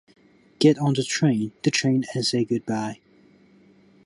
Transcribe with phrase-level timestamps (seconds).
[0.57, 3.01] Get on the train, the train and say goodbye.